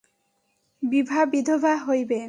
[0.83, 2.19] বিভা বিধবা হইবে।